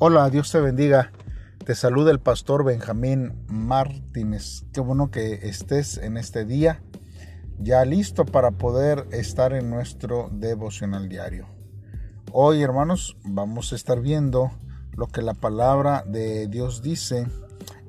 [0.00, 1.10] Hola, Dios te bendiga.
[1.66, 4.64] Te saluda el pastor Benjamín Martínez.
[4.72, 6.84] Qué bueno que estés en este día
[7.58, 11.48] ya listo para poder estar en nuestro devocional diario.
[12.30, 14.52] Hoy, hermanos, vamos a estar viendo
[14.92, 17.26] lo que la palabra de Dios dice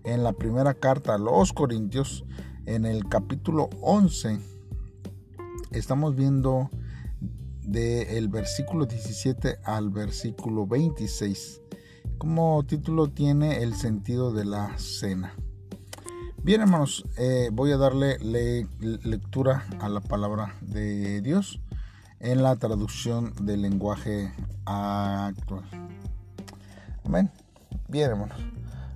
[0.04, 2.26] en la primera carta a los Corintios,
[2.66, 4.40] en el capítulo 11.
[5.70, 6.72] Estamos viendo
[7.62, 11.62] del versículo 17 al versículo 26.
[12.20, 15.34] Como título tiene el sentido de la cena.
[16.44, 21.62] Bien hermanos, eh, voy a darle lectura a la palabra de Dios
[22.20, 24.34] en la traducción del lenguaje
[24.66, 25.64] actual.
[27.06, 27.32] Amén.
[27.88, 28.38] Bien hermanos,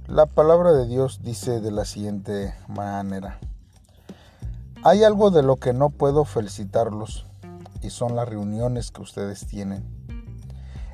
[0.07, 3.39] la palabra de Dios dice de la siguiente manera.
[4.83, 7.25] Hay algo de lo que no puedo felicitarlos
[7.81, 9.85] y son las reuniones que ustedes tienen.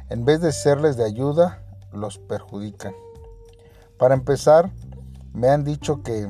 [0.09, 2.93] En vez de serles de ayuda, los perjudican.
[3.97, 4.71] Para empezar,
[5.33, 6.27] me han dicho que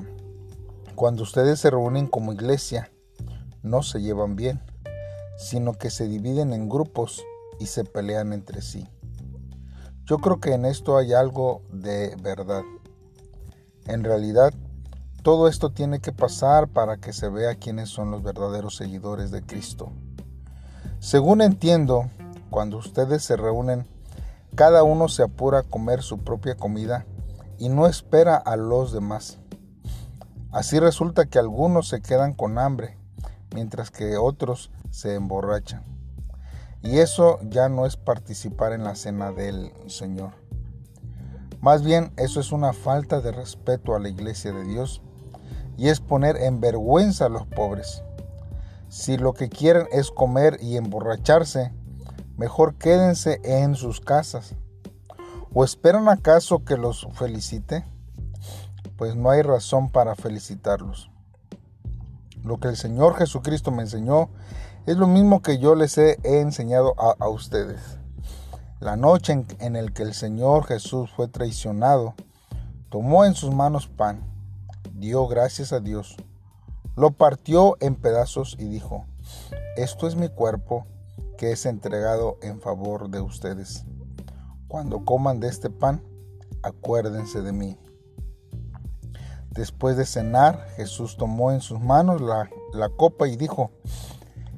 [0.96, 2.92] cuando ustedes se reúnen como iglesia,
[3.62, 4.62] no se llevan bien,
[5.38, 7.24] sino que se dividen en grupos
[7.60, 8.88] y se pelean entre sí.
[10.06, 12.64] Yo creo que en esto hay algo de verdad.
[13.86, 14.54] En realidad,
[15.22, 19.42] todo esto tiene que pasar para que se vea quiénes son los verdaderos seguidores de
[19.44, 19.92] Cristo.
[21.00, 22.10] Según entiendo,
[22.50, 23.86] cuando ustedes se reúnen
[24.60, 27.06] cada uno se apura a comer su propia comida
[27.60, 29.40] y no espera a los demás.
[30.52, 32.98] Así resulta que algunos se quedan con hambre,
[33.56, 35.86] mientras que otros se emborrachan.
[36.84, 40.32] Y eso ya no es participar en la cena del Señor.
[41.62, 45.02] Más bien eso es una falta de respeto a la iglesia de Dios
[45.78, 48.04] y es poner en vergüenza a los pobres.
[48.90, 51.72] Si lo que quieren es comer y emborracharse,
[52.40, 54.56] mejor quédense en sus casas.
[55.54, 57.84] ¿O esperan acaso que los felicite?
[58.97, 61.12] Pues no hay razón para felicitarlos.
[62.44, 64.30] Lo que el Señor Jesucristo me enseñó
[64.86, 67.81] es lo mismo que yo les he, enseñado a, ustedes.
[68.80, 72.13] La noche en, en el que el Señor Jesús fue traicionado,
[72.88, 74.24] tomó en sus manos pan,
[74.94, 76.16] dio gracias a Dios,
[76.96, 79.06] lo partió en pedazos y dijo,
[79.75, 80.86] esto es mi cuerpo
[81.39, 83.85] que es entregado en favor de ustedes.
[84.67, 86.03] Cuando coman de este pan,
[86.63, 87.79] acuérdense de mí.
[89.51, 93.72] Después de cenar, Jesús tomó en sus manos la, la, copa y dijo,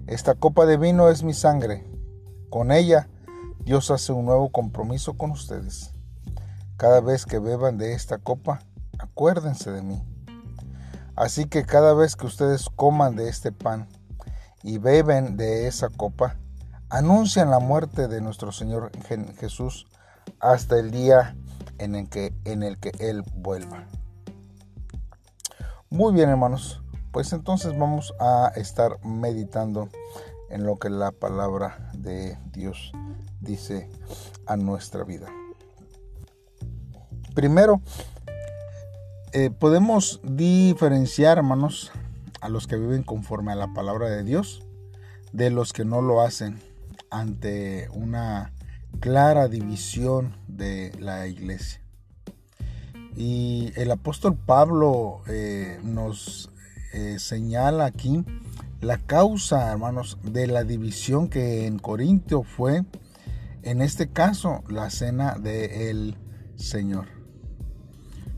[0.07, 1.85] Esta copa de vino es mi sangre.
[2.49, 3.07] Con ella
[3.63, 5.93] Dios hace un nuevo compromiso con ustedes.
[6.77, 8.63] Cada vez que beban de esta copa,
[8.97, 10.03] acuérdense de mí.
[11.15, 13.87] Así que cada vez que ustedes coman de este pan
[14.63, 16.40] y beben de esa copa,
[16.91, 18.91] anuncian la muerte de nuestro Señor
[19.39, 19.87] Jesús
[20.41, 21.37] hasta el día
[21.77, 23.85] en el que, en el que Él vuelva.
[25.89, 29.87] Muy bien hermanos, pues entonces vamos a estar meditando
[30.49, 32.91] en lo que la palabra de Dios
[33.39, 33.89] dice
[34.45, 35.27] a nuestra vida.
[37.33, 37.81] Primero,
[39.31, 41.93] eh, podemos diferenciar, hermanos,
[42.41, 44.61] a los que viven conforme a la palabra de Dios
[45.31, 46.59] de los que no lo hacen
[47.11, 48.53] ante una
[48.99, 51.81] clara división de la iglesia.
[53.15, 56.49] Y el apóstol Pablo eh, nos
[56.93, 58.25] eh, señala aquí
[58.79, 62.83] la causa, hermanos, de la división que en Corintio fue,
[63.61, 66.17] en este caso, la cena del
[66.55, 67.07] Señor.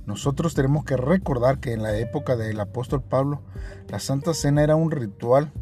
[0.06, 3.42] Nosotros tenemos que recordar que en la época del apóstol Pablo,
[3.88, 5.54] la Santa Cena era un ritual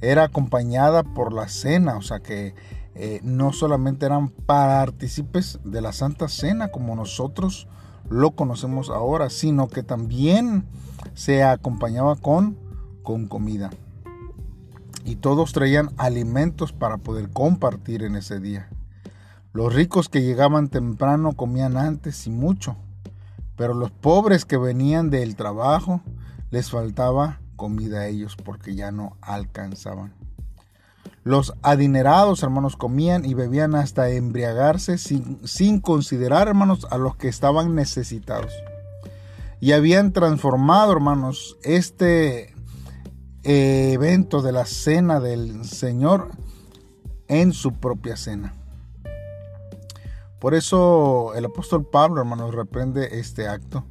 [0.00, 2.54] era acompañada por la cena, o sea que
[2.94, 7.68] eh, no solamente eran partícipes de la Santa Cena como nosotros
[8.08, 10.64] lo conocemos ahora, sino que también
[11.14, 12.56] se acompañaba con,
[13.02, 13.70] con comida.
[15.04, 18.68] Y todos traían alimentos para poder compartir en ese día.
[19.52, 22.76] Los ricos que llegaban temprano comían antes y mucho,
[23.56, 26.00] pero los pobres que venían del trabajo
[26.50, 30.14] les faltaba comida a ellos porque ya no alcanzaban.
[31.24, 37.74] Los adinerados, hermanos, comían y bebían hasta embriagarse sin, considerar, hermanos, a los que estaban
[37.74, 38.52] necesitados.
[39.58, 42.54] Y habían transformado, hermanos, este
[43.42, 46.30] eh, evento de la cena del Señor
[47.26, 48.54] en su propia cena.
[50.38, 53.84] Por eso el apóstol Pablo, hermanos, reprende este acto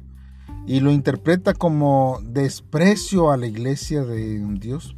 [0.66, 4.96] y lo interpreta como desprecio a la iglesia de Dios.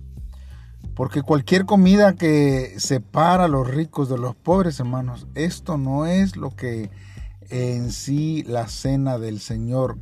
[0.94, 6.36] Porque cualquier comida que separa a los ricos de los pobres, hermanos, esto no es
[6.36, 6.90] lo que
[7.50, 9.98] en sí la cena del Señor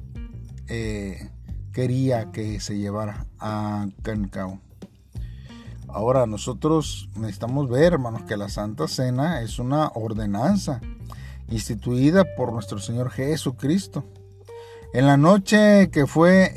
[0.69, 1.31] eh,
[1.73, 3.89] quería que se llevara a
[4.31, 4.61] cabo.
[5.89, 10.81] Ahora nosotros necesitamos ver, hermanos, que la Santa Cena es una ordenanza
[11.49, 14.05] instituida por nuestro Señor Jesucristo.
[14.97, 16.55] En la noche que fue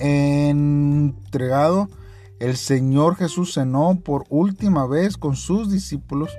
[0.48, 1.90] entregado,
[2.40, 6.32] el Señor Jesús cenó por última vez con sus discípulos,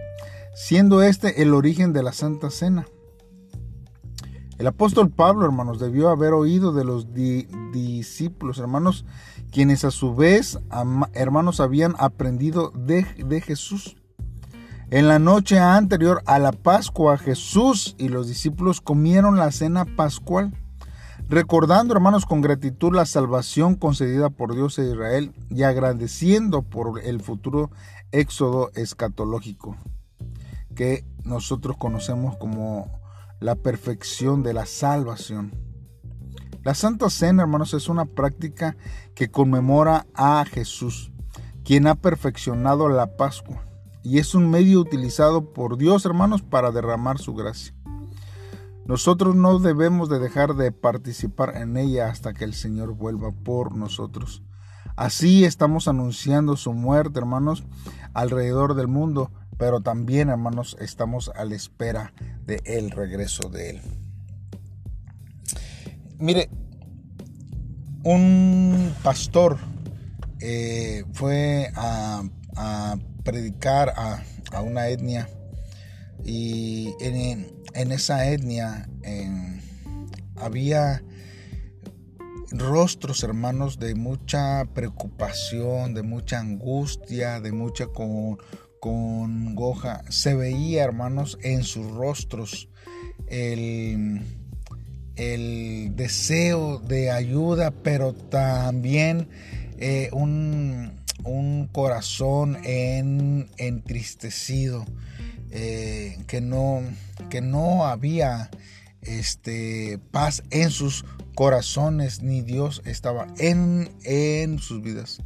[0.55, 2.87] siendo este el origen de la Santa Cena.
[4.57, 7.09] El apóstol Pablo, hermanos, debió haber oído de los
[7.71, 9.05] discípulos, hermanos,
[9.53, 10.59] quienes a su vez,
[11.13, 13.99] hermanos, habían aprendido de, de Jesús.
[14.89, 20.55] En la noche anterior a la Pascua, Jesús y los discípulos comieron la cena pascual,
[21.31, 27.21] recordando, hermanos, con gratitud la salvación concedida por Dios a Israel y agradeciendo por el
[27.21, 27.71] futuro
[28.11, 29.77] éxodo escatológico
[30.75, 33.01] que nosotros conocemos como
[33.39, 35.53] la perfección de la salvación.
[36.65, 38.77] La Santa Cena, hermanos, es una práctica
[39.15, 41.13] que conmemora a Jesús,
[41.65, 43.65] quien ha perfeccionado la Pascua,
[44.03, 47.73] y es un medio utilizado por Dios, hermanos, para derramar su gracia.
[48.87, 53.77] Nosotros no debemos de dejar de participar en ella hasta que el Señor vuelva por
[53.77, 54.43] nosotros.
[54.97, 57.65] Así estamos anunciando su muerte, hermanos,
[58.13, 62.13] alrededor del mundo, pero también, hermanos, estamos a la espera
[62.45, 63.81] de el regreso de Él.
[66.19, 66.51] Mire,
[68.03, 69.59] un pastor
[70.41, 72.23] eh, fue a,
[73.25, 74.23] predicar a,
[74.63, 75.29] una etnia
[76.25, 78.89] y en, esa etnia
[80.37, 81.03] había
[82.51, 90.03] rostros, hermanos, de mucha preocupación, de mucha angustia, de mucha con goja.
[90.09, 92.69] Se veía, hermanos, en sus rostros
[93.31, 94.21] el,
[95.17, 99.29] el deseo de ayuda, pero también
[99.79, 104.85] eh, un, un, corazón en, entristecido,
[105.51, 106.83] eh, que, no,
[107.29, 108.51] que no había
[109.03, 111.05] este, paz en sus
[111.35, 115.23] corazones, ni Dios estaba en, en sus vidas.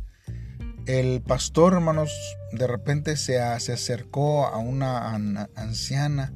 [0.87, 2.13] El pastor, hermanos,
[2.53, 5.15] de repente se, se acercó a una
[5.57, 6.33] anciana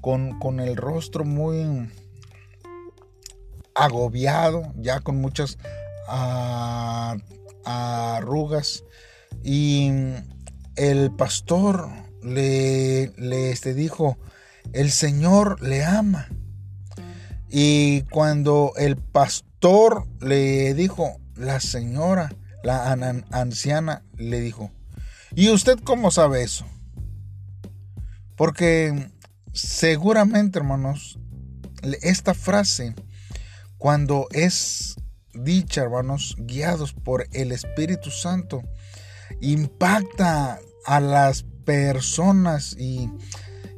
[0.00, 1.90] con, con, el rostro muy
[3.74, 5.58] agobiado, ya con muchas
[7.64, 8.84] arrugas.
[9.42, 9.90] Y
[10.76, 11.88] el pastor
[12.22, 14.18] le, le este, dijo,
[14.72, 16.28] el Señor le ama.
[17.50, 22.32] Y cuando el pastor le dijo, la señora,
[22.62, 22.92] la
[23.30, 24.70] anciana le dijo,
[25.34, 26.66] ¿y usted cómo sabe eso?
[28.36, 29.10] Porque
[29.52, 31.18] seguramente, hermanos,
[32.02, 32.94] esta frase,
[33.78, 34.96] cuando es
[35.32, 38.62] dicha, hermanos, guiados por el Espíritu Santo,
[39.40, 43.10] impacta a las personas y,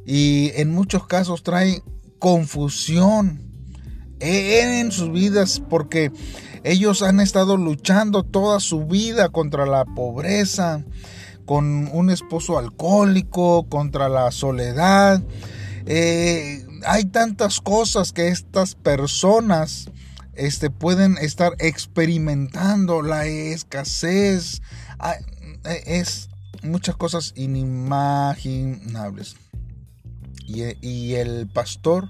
[0.05, 1.83] y en muchos casos trae
[2.19, 3.51] confusión
[4.21, 6.09] en sus vidas porque
[6.63, 10.85] ellos han estado luchando toda su vida contra la pobreza,
[11.45, 15.21] con un esposo alcohólico, contra la soledad.
[15.85, 19.89] Eh, hay tantas cosas que estas personas
[20.35, 24.61] este, pueden estar experimentando, la escasez,
[24.97, 25.15] ah,
[25.85, 26.30] es
[26.63, 29.35] muchas cosas inimaginables.
[30.47, 32.09] Y, el pastor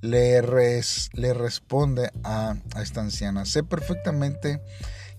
[0.00, 4.60] le, le responde a, a esta anciana, sé perfectamente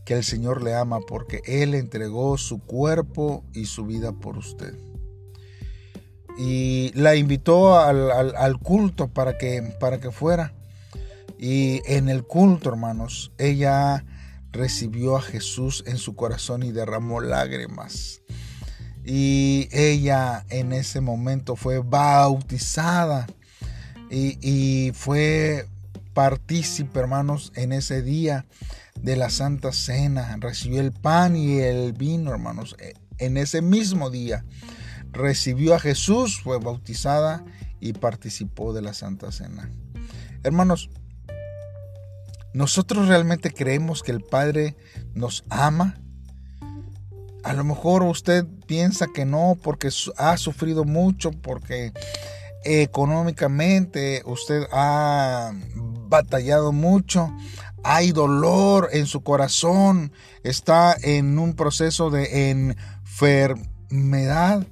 [0.09, 4.73] que el Señor le ama porque Él entregó su cuerpo y su vida por usted.
[6.37, 10.53] Y la invitó al, al, culto para que, para que fuera.
[11.37, 14.05] Y en el culto, hermanos, ella
[14.51, 18.21] recibió a Jesús en su corazón y derramó lágrimas.
[19.11, 23.25] Y ella en ese momento fue bautizada
[24.11, 25.65] y, fue
[26.13, 28.45] partícipe, hermanos, en ese día
[29.01, 30.37] de la Santa Cena.
[30.39, 34.45] Recibió el pan y el vino, hermanos, e, en ese mismo día.
[35.11, 37.43] Recibió a Jesús, fue bautizada
[37.79, 39.71] y participó de la Santa Cena.
[40.43, 40.91] Hermanos,
[42.53, 44.77] nosotros realmente creemos que el Padre
[45.15, 45.99] nos ama.
[47.43, 51.93] A lo mejor usted piensa que no porque ha sufrido mucho, porque
[52.63, 55.51] económicamente, usted ha
[56.09, 57.31] batallado mucho,
[57.83, 60.11] hay dolor en su corazón,
[60.43, 64.65] está en un proceso de enfermedad.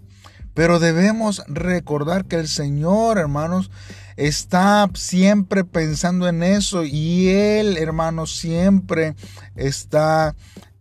[0.54, 3.70] Pero debemos recordar que el Señor, hermanos,
[4.16, 9.16] está siempre pensando en eso y Él, hermanos, siempre
[9.56, 10.36] está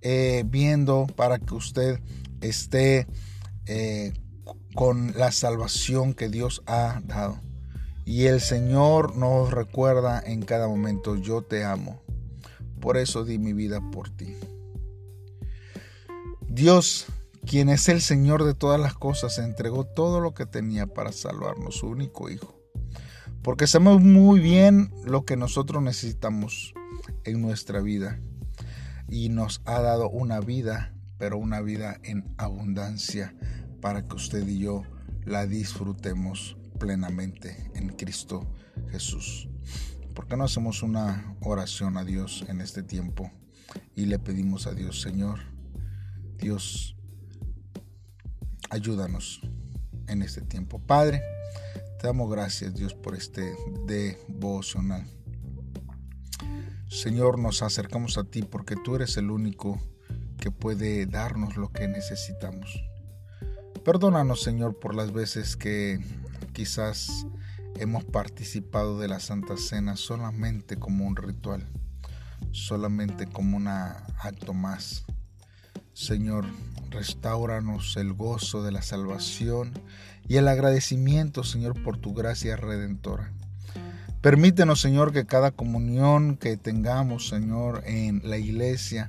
[0.08, 2.00] eh, viendo para que usted
[2.40, 3.08] esté
[3.66, 4.12] eh,
[4.72, 7.40] con la salvación que Dios ha dado.
[8.04, 12.00] Y el Señor nos recuerda en cada momento, yo te amo.
[12.80, 14.36] Por eso di mi vida por ti.
[16.48, 17.06] Dios,
[17.44, 21.78] quien es el Señor de todas las cosas, entregó todo lo que tenía para salvarnos,
[21.78, 22.54] su único Hijo.
[23.42, 26.74] Porque sabemos muy bien lo que nosotros necesitamos
[27.24, 28.20] en nuestra vida.
[29.08, 33.34] Y nos ha dado una vida, pero una vida en abundancia,
[33.80, 34.82] para que usted y yo
[35.24, 38.46] la disfrutemos plenamente en Cristo
[38.90, 39.48] Jesús.
[40.14, 43.30] ¿Por qué no hacemos una oración a Dios en este tiempo
[43.94, 45.40] y le pedimos a Dios, Señor,
[46.38, 46.96] Dios,
[48.70, 49.40] ayúdanos
[50.08, 50.78] en este tiempo.
[50.78, 51.22] Padre,
[52.00, 53.54] te damos gracias, Dios, por este
[53.86, 55.15] devocional.
[56.88, 59.80] Señor, nos acercamos a ti porque tú eres el único
[60.38, 62.80] que puede darnos lo que necesitamos.
[63.84, 65.98] Perdónanos, Señor, por las veces que
[66.52, 67.26] quizás
[67.76, 71.68] hemos participado de la Santa Cena solamente como un ritual,
[72.52, 75.04] solamente como un acto más.
[75.92, 76.46] Señor,
[76.90, 79.72] restauranos el gozo de la salvación
[80.28, 83.32] y el agradecimiento, Señor, por tu gracia redentora.
[84.26, 89.06] Permítenos, Señor, que cada comunión que tengamos, Señor, en la iglesia,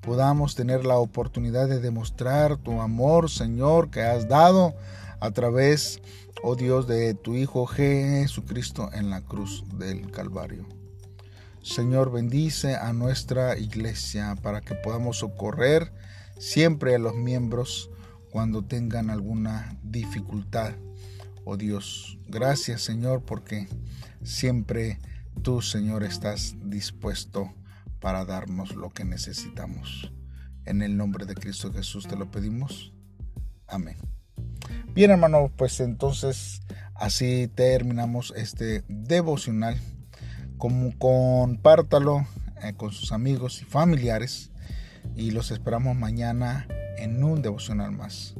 [0.00, 4.76] podamos tener la oportunidad de demostrar tu amor, Señor, que has dado
[5.18, 6.00] a través,
[6.44, 10.68] oh Dios, de tu Hijo Jesucristo en la cruz del Calvario.
[11.60, 15.92] Señor, bendice a nuestra iglesia para que podamos socorrer
[16.38, 17.90] siempre a los miembros
[18.30, 20.74] cuando tengan alguna dificultad.
[21.44, 23.68] Oh Dios, gracias Señor porque
[24.24, 24.98] siempre
[25.42, 27.52] tú Señor estás dispuesto
[28.00, 30.12] para darnos lo que necesitamos.
[30.64, 32.92] En el nombre de Cristo Jesús te lo pedimos.
[33.66, 33.96] Amén.
[34.94, 36.60] Bien hermano, pues entonces
[36.94, 39.78] así terminamos este devocional.
[40.58, 42.26] Como compártalo
[42.62, 44.50] eh, con sus amigos y familiares
[45.14, 46.66] y los esperamos mañana
[46.98, 48.34] en un devocional más.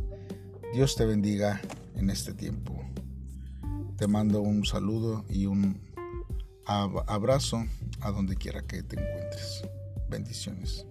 [0.72, 1.60] Dios te bendiga
[1.96, 2.93] en este tiempo.
[4.04, 5.80] Te mando un saludo y un
[6.66, 7.64] abrazo
[8.00, 9.64] a donde quiera que te encuentres.
[10.10, 10.84] Bendiciones.